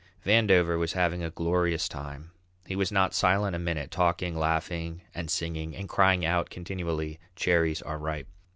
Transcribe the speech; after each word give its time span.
Vandover 0.25 0.79
was 0.79 0.93
having 0.93 1.21
a 1.23 1.29
glorious 1.29 1.87
time; 1.87 2.31
he 2.65 2.75
was 2.75 2.91
not 2.91 3.13
silent 3.13 3.55
a 3.55 3.59
minute, 3.59 3.91
talking, 3.91 4.35
laughing, 4.35 5.03
and 5.13 5.29
singing, 5.29 5.75
and 5.75 5.87
crying 5.87 6.25
out 6.25 6.49
continually, 6.49 7.19
"Cherries 7.35 7.83
are 7.83 7.99
ripe!" 7.99 8.25